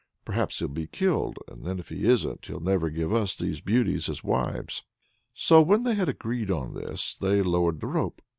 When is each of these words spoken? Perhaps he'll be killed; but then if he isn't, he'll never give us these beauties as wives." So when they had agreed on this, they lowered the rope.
Perhaps 0.25 0.57
he'll 0.57 0.67
be 0.67 0.87
killed; 0.87 1.37
but 1.47 1.63
then 1.63 1.77
if 1.77 1.89
he 1.89 2.05
isn't, 2.05 2.47
he'll 2.47 2.59
never 2.59 2.89
give 2.89 3.13
us 3.13 3.35
these 3.35 3.61
beauties 3.61 4.09
as 4.09 4.23
wives." 4.23 4.83
So 5.35 5.61
when 5.61 5.83
they 5.83 5.93
had 5.93 6.09
agreed 6.09 6.49
on 6.49 6.73
this, 6.73 7.15
they 7.15 7.43
lowered 7.43 7.79
the 7.81 7.85
rope. 7.85 8.23